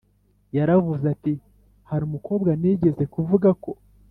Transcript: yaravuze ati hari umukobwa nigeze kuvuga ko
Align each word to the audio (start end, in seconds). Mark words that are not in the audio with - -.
yaravuze 0.57 1.05
ati 1.15 1.33
hari 1.89 2.03
umukobwa 2.05 2.49
nigeze 2.61 3.03
kuvuga 3.13 3.49
ko 3.63 3.71